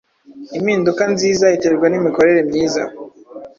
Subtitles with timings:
[0.57, 2.83] impinduka nziza.iterwa nimikorere myiza